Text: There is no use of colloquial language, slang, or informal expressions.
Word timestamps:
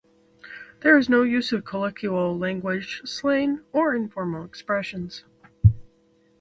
There 0.79 0.97
is 0.97 1.09
no 1.09 1.21
use 1.21 1.51
of 1.51 1.63
colloquial 1.63 2.35
language, 2.35 3.03
slang, 3.05 3.59
or 3.71 3.93
informal 3.93 4.43
expressions. 4.43 5.25